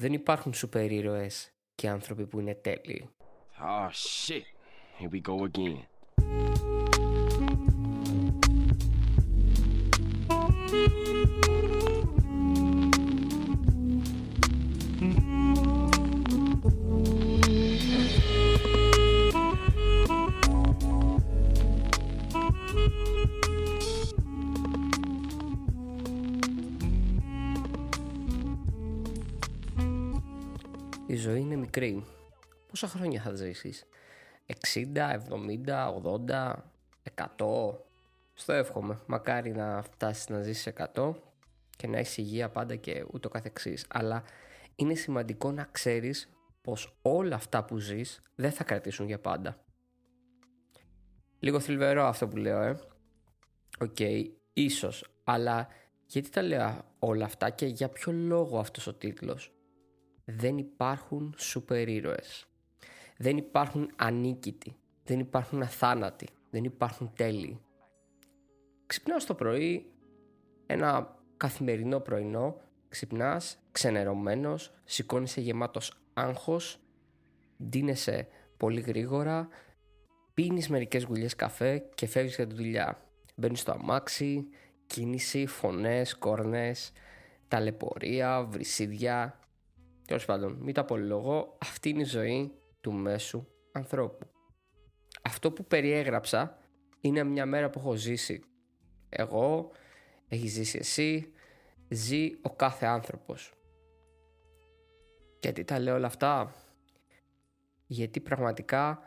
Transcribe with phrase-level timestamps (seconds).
[0.00, 3.08] Δεν υπάρχουν σούπερ ήρωες και άνθρωποι που είναι τέλειοι.
[3.62, 4.42] Oh shit.
[4.98, 5.89] Here we go again.
[31.20, 32.04] Ζωή είναι μικρή.
[32.68, 33.86] Πόσα χρόνια θα ζήσεις;
[34.46, 36.54] 60, 70, 80,
[37.14, 37.78] 100.
[38.34, 39.00] Στο εύχομαι.
[39.06, 41.14] Μακάρι να φτάσεις να ζήσεις 100
[41.76, 43.86] και να έχεις υγεία πάντα και ούτω καθεξής.
[43.88, 44.22] Αλλά
[44.76, 46.28] είναι σημαντικό να ξέρεις
[46.62, 49.64] πως όλα αυτά που ζεις δεν θα κρατήσουν για πάντα.
[51.38, 52.78] Λίγο θλιβερό αυτό που λέω, ε.
[53.80, 53.98] Οκ,
[54.52, 55.04] ίσως.
[55.24, 55.68] Αλλά
[56.06, 59.52] γιατί τα λέω όλα αυτά και για ποιο λόγο αυτός ο τίτλος;
[60.36, 62.46] Δεν υπάρχουν σούπερ ήρωες.
[63.16, 64.76] Δεν υπάρχουν ανίκητοι.
[65.04, 66.28] Δεν υπάρχουν αθάνατοι.
[66.50, 67.60] Δεν υπάρχουν τέλειοι.
[68.86, 69.92] Ξυπνάω το πρωί,
[70.66, 76.80] ένα καθημερινό πρωινό, ξυπνάς ξενερωμένος, σηκώνεσαι γεμάτος άγχος,
[77.64, 79.48] ντύνεσαι πολύ γρήγορα,
[80.34, 83.02] πίνεις μερικές γουλιές καφέ και φεύγεις για τη δουλειά.
[83.34, 84.48] Μπαίνεις στο αμάξι,
[84.86, 86.92] κίνηση, φωνές, κόρνες,
[87.48, 89.39] ταλαιπωρία, βρυσίδια.
[90.10, 94.26] Τέλος πάντων, μην τα απολυλογώ, αυτή είναι η ζωή του μέσου ανθρώπου.
[95.22, 96.58] Αυτό που περιέγραψα
[97.00, 98.42] είναι μια μέρα που έχω ζήσει.
[99.08, 99.70] Εγώ,
[100.28, 101.32] έχει ζήσει εσύ,
[101.88, 103.54] ζει ο κάθε άνθρωπος.
[105.40, 106.54] Γιατί τα λέω όλα αυτά;
[107.86, 109.02] Γιατί πραγματικά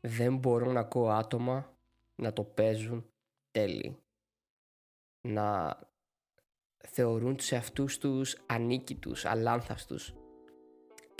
[0.00, 1.76] δεν μπορώ να ακούω άτομα
[2.14, 3.10] να το παίζουν
[3.50, 3.96] τέλει.
[5.20, 5.78] Να
[6.78, 10.14] θεωρούν τους εαυτούς τους ανίκητους, αλάνθαστους.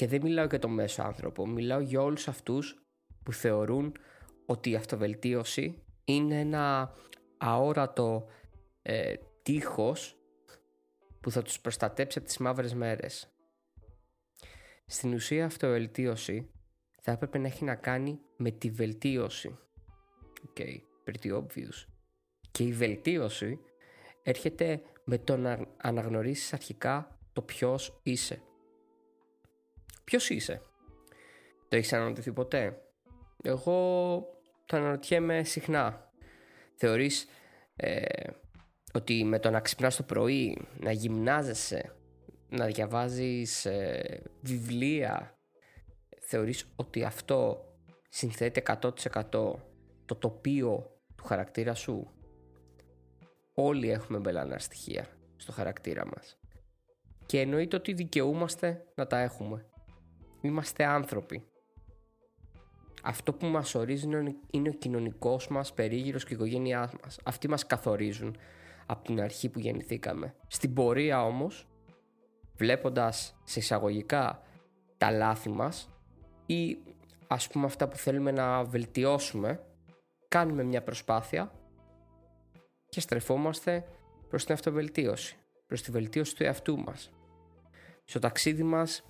[0.00, 2.82] Και δεν μιλάω για το μέσο άνθρωπο, μιλάω για όλους αυτούς
[3.22, 3.96] που θεωρούν
[4.46, 6.94] ότι η αυτοβελτίωση είναι ένα
[7.38, 8.26] αόρατο
[8.82, 10.16] ε, τείχος
[11.20, 13.32] που θα τους προστατέψει από τις μαύρες μέρες.
[14.86, 16.50] Στην ουσία αυτοβελτίωση
[17.00, 19.58] θα έπρεπε να έχει να κάνει με τη βελτίωση.
[20.48, 21.86] Okay, pretty obvious.
[22.50, 23.58] Και η βελτίωση
[24.22, 28.42] έρχεται με το να αναγνωρίσεις αρχικά το ποιος είσαι.
[30.10, 30.62] Ποιος είσαι;
[31.68, 32.82] Το έχεις αναρωτηθεί ποτέ;
[33.42, 33.74] Εγώ
[34.66, 36.10] το αναρωτιέμαι συχνά.
[36.74, 37.26] Θεωρείς
[37.76, 38.02] ε,
[38.92, 41.96] ότι με το να ξυπνάς το πρωί, να γυμνάζεσαι,
[42.48, 45.38] να διαβάζεις ε, βιβλία,
[46.20, 47.64] θεωρείς ότι αυτό
[48.08, 48.92] συνθέτει 100%
[50.04, 52.10] το τοπίο του χαρακτήρα σου;
[53.54, 56.38] Όλοι έχουμε μπελανά στοιχεία στο χαρακτήρα μας.
[57.26, 59.64] Και εννοείται ότι δικαιούμαστε να τα έχουμε.
[60.40, 61.44] Είμαστε άνθρωποι.
[63.02, 64.08] Αυτό που μας ορίζει
[64.50, 67.18] είναι ο κοινωνικός μας περίγυρος και η οικογένειά μας.
[67.24, 68.36] Αυτοί μας καθορίζουν
[68.86, 70.34] από την αρχή που γεννηθήκαμε.
[70.46, 71.68] Στην πορεία όμως,
[72.56, 74.42] βλέποντας σε εισαγωγικά
[74.96, 75.88] τα λάθη μας
[76.46, 76.78] ή
[77.26, 79.64] ας πούμε αυτά που θέλουμε να βελτιώσουμε,
[80.28, 81.52] κάνουμε μια προσπάθεια
[82.88, 83.84] και στρεφόμαστε
[84.28, 85.36] προς την αυτοβελτίωση,
[85.66, 87.10] προς τη βελτίωση του εαυτού μας.
[88.04, 89.04] Στο ταξίδι μας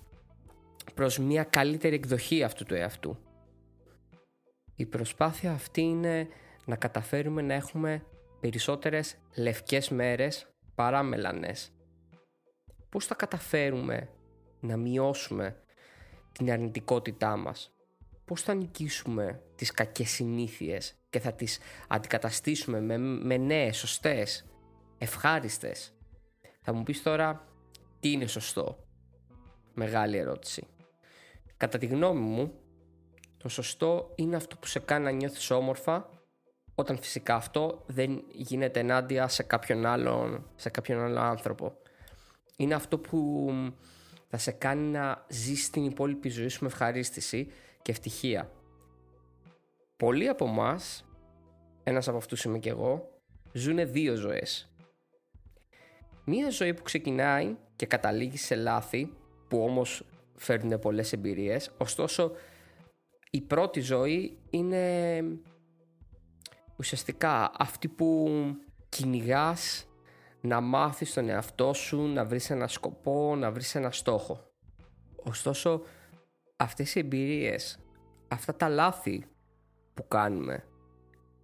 [0.93, 3.17] προς μια καλύτερη εκδοχή αυτού του εαυτού.
[4.75, 6.27] Η προσπάθεια αυτή είναι
[6.65, 8.05] να καταφέρουμε να έχουμε
[8.39, 11.71] περισσότερες λευκές μέρες παρά μελανές.
[12.89, 14.09] Πώς θα καταφέρουμε
[14.59, 15.63] να μειώσουμε
[16.31, 17.75] την αρνητικότητά μας;
[18.25, 24.45] Πώς θα νικήσουμε τις κακές συνήθειες και θα τις αντικαταστήσουμε με, με νέες, σωστές,
[24.97, 25.93] ευχάριστες;
[26.61, 27.47] Θα μου πεις τώρα
[27.99, 28.90] τι είναι σωστό.
[29.73, 30.67] Μεγάλη ερώτηση.
[31.57, 32.53] Κατά τη γνώμη μου,
[33.37, 36.09] το σωστό είναι αυτό που σε κάνει να νιώθεις όμορφα
[36.75, 41.77] όταν φυσικά αυτό δεν γίνεται ενάντια σε κάποιον άλλον, σε κάποιον άλλο άνθρωπο.
[42.57, 43.51] Είναι αυτό που
[44.27, 47.51] θα σε κάνει να ζεις την υπόλοιπη ζωή σου με ευχαρίστηση
[47.81, 48.51] και ευτυχία.
[49.97, 51.05] Πολλοί από εμάς,
[51.83, 54.73] ένας από αυτούς είμαι και εγώ, ζουν δύο ζωές.
[56.25, 59.13] Μία ζωή που ξεκινάει και καταλήγει σε λάθη
[59.51, 60.05] που όμως
[60.35, 62.31] φέρνουν πολλές εμπειρίες, ωστόσο
[63.31, 65.23] η πρώτη ζωή είναι
[66.77, 68.29] ουσιαστικά αυτή που
[68.89, 69.87] κυνηγάς
[70.41, 74.51] να μάθεις τον εαυτό σου, να βρεις ένα σκοπό, να βρεις ένα στόχο.
[75.23, 75.81] Ωστόσο,
[76.57, 77.79] αυτές οι εμπειρίες,
[78.27, 79.25] αυτά τα λάθη
[79.93, 80.63] που κάνουμε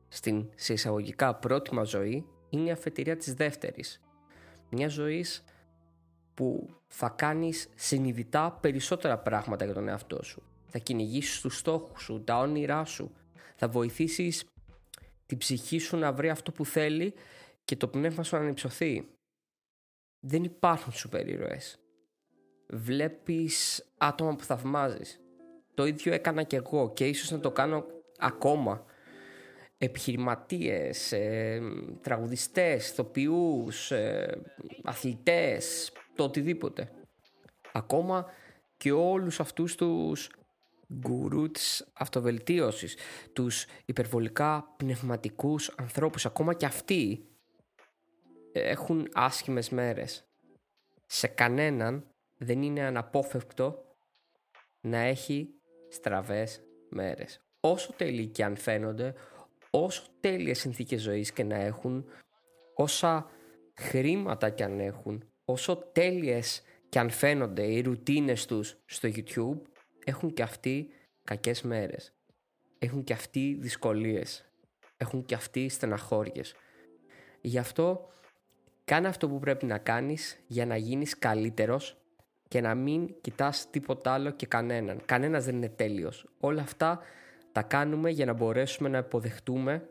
[0.07, 4.01] στην σε εισαγωγικά πρώτη μας ζωή είναι η αφετηρία της δεύτερης.
[4.69, 5.43] Μιας ζωής
[6.37, 10.43] που θα κάνεις συνειδητά περισσότερα πράγματα για τον εαυτό σου.
[10.67, 13.11] Θα κυνηγήσεις τους στόχους σου, τα όνειρά σου.
[13.55, 14.43] Θα βοηθήσεις
[15.25, 17.13] την ψυχή σου να βρει αυτό που θέλει
[17.65, 19.07] και το πνεύμα σου να ανυψωθεί.
[20.19, 21.79] Δεν υπάρχουν σούπερ ήρωες.
[22.67, 25.19] Βλέπεις άτομα που θαυμάζεις.
[25.73, 27.85] Το ίδιο έκανα και εγώ και ίσως να το κάνω
[28.17, 28.85] ακόμα.
[29.77, 31.61] Επιχειρηματίες, ε,
[32.01, 34.41] τραγουδιστές, ηθοποιούς, ε,
[34.83, 36.91] αθλητές, το οτιδήποτε.
[37.73, 38.25] Ακόμα
[38.77, 40.29] και όλους αυτούς τους
[40.93, 42.97] γκουρούς της αυτοβελτίωσης,
[43.33, 47.27] τους υπερβολικά πνευματικούς ανθρώπους, ακόμα και αυτοί
[48.51, 50.27] έχουν άσχημες μέρες.
[51.05, 53.95] Σε κανέναν δεν είναι αναπόφευκτο
[54.81, 55.49] να έχει
[55.89, 57.41] στραβές μέρες.
[57.59, 59.13] Όσο τέλειοι και αν φαίνονται,
[59.69, 62.05] όσο τέλειες συνθήκες ζωής και να έχουν,
[62.73, 63.29] όσα
[63.75, 69.61] χρήματα και αν έχουν, όσο τέλειες και αν φαίνονται οι ρουτίνες τους στο YouTube,
[70.05, 70.89] έχουν και αυτοί
[71.23, 72.13] κακές μέρες.
[72.79, 74.45] Έχουν και αυτοί δυσκολίες.
[74.97, 76.55] Έχουν και αυτοί στεναχώριες.
[77.41, 78.09] Γι' αυτό
[78.83, 81.97] κάνε αυτό που πρέπει να κάνεις για να γίνεις καλύτερος
[82.47, 85.01] και να μην κοιτάς τίποτα άλλο και κανέναν.
[85.05, 86.25] Κανένας δεν είναι τέλειος.
[86.39, 86.99] Όλα αυτά
[87.51, 89.89] τα κάνουμε για να μπορέσουμε να υποδεχτούμε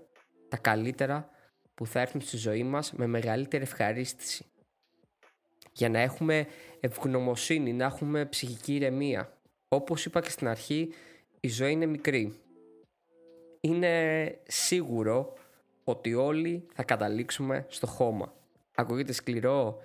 [0.49, 1.31] τα καλύτερα
[1.75, 4.51] που θα έρθουν στη ζωή μας με μεγαλύτερη ευχαρίστηση.
[5.77, 6.47] Για να έχουμε
[6.81, 9.39] ευγνωμοσύνη, να έχουμε ψυχική ηρεμία.
[9.69, 10.93] Όπως είπα και στην αρχή,
[11.41, 12.41] η ζωή είναι μικρή.
[13.61, 15.33] Είναι σίγουρο
[15.85, 18.35] ότι όλοι θα καταλήξουμε στο χώμα.
[18.75, 19.79] Ακούγεται σκληρό,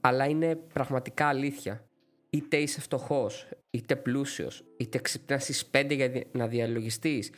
[0.00, 1.84] αλλά είναι πραγματικά αλήθεια.
[2.30, 7.30] Είτε είσαι φτωχός, είτε πλούσιος, είτε ξυπνάς στις 5 για να διαλογιστείς,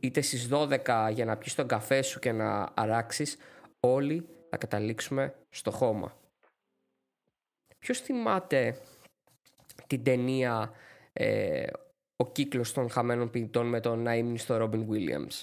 [0.00, 3.36] είτε στις 12 για να πιεις τον καφέ σου και να αράξεις,
[3.80, 6.22] όλοι θα καταλήξουμε στο χώμα.
[7.84, 8.80] Ποιος θυμάται
[9.86, 10.72] την ταινία
[11.12, 11.66] ε,
[12.16, 14.06] «Ο κύκλος των χαμένων ποιητών» με τον
[14.38, 15.42] στο Ρόμπιν Williams;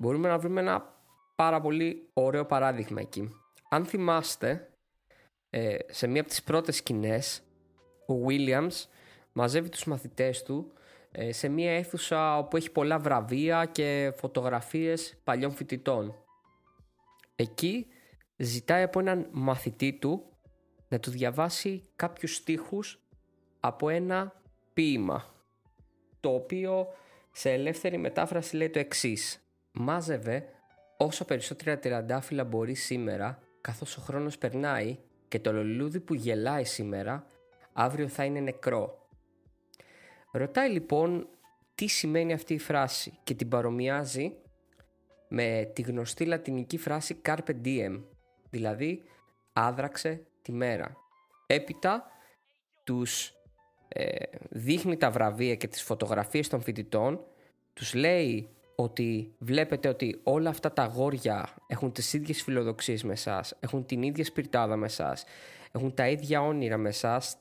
[0.00, 0.94] Μπορούμε να βρούμε ένα
[1.34, 3.30] πάρα πολύ ωραίο παράδειγμα εκεί.
[3.68, 4.70] Αν θυμάστε,
[5.50, 7.42] ε, σε μία από τις πρώτες σκηνές,
[8.06, 8.86] ο Williams
[9.32, 10.72] μαζεύει τους μαθητές του
[11.12, 16.14] ε, σε μία αίθουσα όπου έχει πολλά βραβεία και φωτογραφίες παλιών φοιτητών.
[17.36, 17.86] Εκεί
[18.36, 20.28] ζητάει από έναν μαθητή του
[20.88, 23.00] να του διαβάσει κάποιους στίχους
[23.60, 24.40] από ένα
[24.74, 25.34] ποίημα
[26.20, 26.86] το οποίο
[27.32, 30.48] σε ελεύθερη μετάφραση λέει το εξής «Μάζευε
[30.96, 34.98] όσο περισσότερα τυραντάφυλλα μπορεί σήμερα καθώς ο χρόνος περνάει
[35.28, 37.26] και το λουλούδι που γελάει σήμερα
[37.72, 39.08] αύριο θα είναι νεκρό».
[40.32, 41.28] Ρωτάει λοιπόν
[41.74, 44.36] τι σημαίνει αυτή η φράση και την παρομοιάζει
[45.28, 48.02] με τη γνωστή λατινική φράση carpe diem,
[48.50, 49.02] δηλαδή
[49.52, 50.96] άδραξε τη μέρα.
[51.46, 52.10] Έπειτα
[52.84, 53.34] τους
[53.88, 57.24] ε, δείχνει τα βραβεία και τις φωτογραφίες των φοιτητών,
[57.72, 63.56] τους λέει ότι βλέπετε ότι όλα αυτά τα αγόρια έχουν τις ίδιες φιλοδοξίες με εσάς,
[63.60, 65.24] έχουν την ίδια σπιρτάδα με εσάς,
[65.72, 67.36] έχουν τα ίδια όνειρα με εσάς,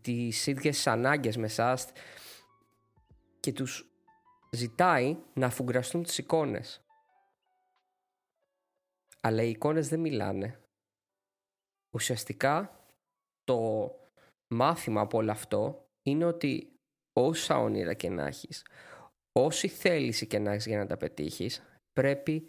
[0.00, 1.88] τις ίδιες ανάγκες με εσάς
[3.40, 3.86] και τους
[4.50, 6.84] ζητάει να αφουγκραστούν τις εικόνες.
[9.20, 10.61] Αλλά οι εικόνες δεν μιλάνε.
[11.94, 12.80] Ουσιαστικά
[13.44, 13.90] το
[14.48, 16.72] μάθημα από όλο αυτό είναι ότι
[17.12, 18.66] όσα όνειρα και να έχεις,
[19.32, 22.48] όση θέληση και να έχεις για να τα πετύχεις, πρέπει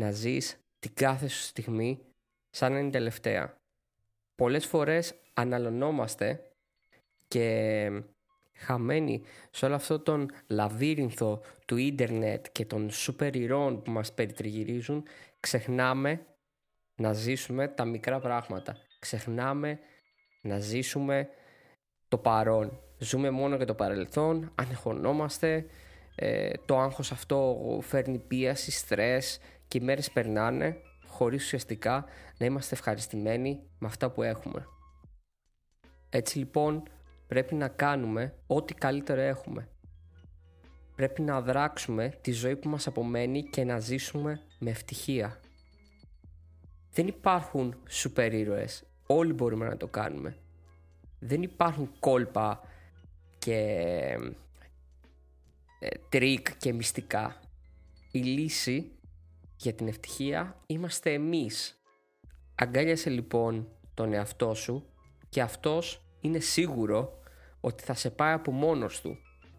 [0.00, 2.00] να ζεις την κάθε σου στιγμή
[2.50, 3.54] σαν να είναι τελευταία.
[4.34, 6.50] Πολλές φορές αναλωνόμαστε
[7.28, 7.90] και
[8.56, 15.06] χαμένοι σε όλο αυτό τον λαβύρινθο του ίντερνετ και των σούπερ ηρών που μας περιτριγυρίζουν,
[15.40, 16.26] ξεχνάμε
[16.96, 18.76] να ζήσουμε τα μικρά πράγματα.
[18.98, 19.78] Ξεχνάμε
[20.42, 21.28] να ζήσουμε
[22.08, 22.80] το παρόν.
[22.98, 25.66] Ζούμε μόνο για το παρελθόν, ανεχωνόμαστε,
[26.14, 32.04] ε, το άγχος αυτό φέρνει πίαση, στρες και οι μέρες περνάνε χωρίς ουσιαστικά
[32.38, 34.66] να είμαστε ευχαριστημένοι με αυτά που έχουμε.
[36.10, 36.82] Έτσι λοιπόν
[37.26, 39.68] πρέπει να κάνουμε ό,τι καλύτερο έχουμε.
[40.96, 45.40] Πρέπει να δράξουμε τη ζωή που μας απομένει και να ζήσουμε με ευτυχία.
[46.94, 48.84] Δεν υπάρχουν σούπερ ήρωες.
[49.06, 50.36] Όλοι μπορούμε να το κάνουμε.
[51.18, 52.60] Δεν υπάρχουν κόλπα
[53.38, 53.58] και
[55.78, 57.40] ε, τρικ και μυστικά.
[58.10, 58.92] Η λύση
[59.56, 61.82] για την ευτυχία είμαστε εμείς.
[62.54, 64.86] Αγκάλιασε λοιπόν τον εαυτό σου
[65.28, 67.18] και αυτός είναι σίγουρο
[67.60, 69.18] ότι θα σε πάει από μόνος του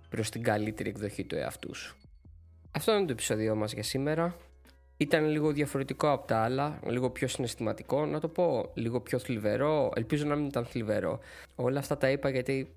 [0.09, 1.97] προς την καλύτερη εκδοχή του εαυτού σου.
[2.71, 4.37] Αυτό είναι το επεισόδιο μας για σήμερα.
[4.97, 9.91] Ήταν λίγο διαφορετικό από τα άλλα, λίγο πιο συναισθηματικό, να το πω, λίγο πιο θλιβερό.
[9.95, 11.19] Ελπίζω να μην ήταν θλιβερό.
[11.55, 12.75] Όλα αυτά τα είπα γιατί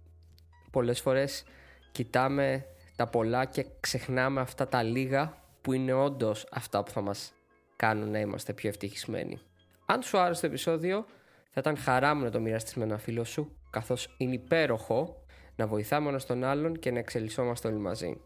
[0.71, 1.45] πολλές φορές
[1.93, 2.65] κοιτάμε
[2.97, 7.33] τα πολλά και ξεχνάμε αυτά τα λίγα που είναι όντως αυτά που θα μας
[7.77, 9.39] κάνουν να είμαστε πιο ευτυχισμένοι.
[9.87, 11.07] Αν σου άρεσε το επεισόδιο,
[11.51, 15.23] θα ήταν χαρά μου να το μοιραστείς με ένα φίλο σου, καθώς είναι υπέροχο
[15.57, 18.21] να βοηθάμε ένας τον άλλον και να εξελισσόμαστε όλοι μαζί.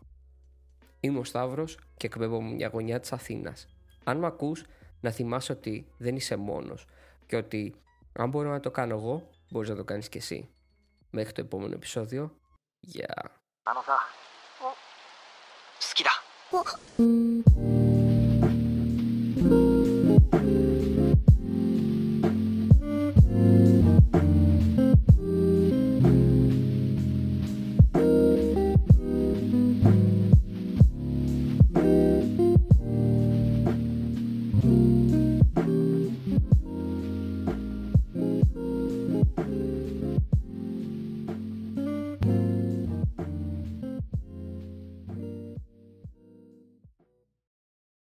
[1.01, 3.72] Είμαι ο Σταύρος και εκπέμπω μια γωνιά της Αθήνας
[4.04, 4.66] Αν με ακούς,
[5.02, 6.86] να θυμάσαι ότι δεν είσαι μόνος
[7.26, 7.76] και ότι
[8.14, 10.50] αν μπορώ να το κάνω εγώ, μπορείς να το κάνεις και εσύ.
[11.10, 12.36] Μέχρι το επόμενο επεισόδιο.
[12.80, 13.16] Γεια.
[13.24, 13.38] Yeah.
[13.70, 14.00] あのさ
[14.62, 17.71] 好きだ